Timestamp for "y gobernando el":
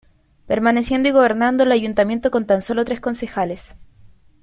1.09-1.71